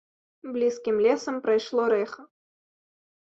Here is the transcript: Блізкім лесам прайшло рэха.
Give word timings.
Блізкім 0.53 0.95
лесам 1.07 1.37
прайшло 1.47 1.83
рэха. 1.93 2.21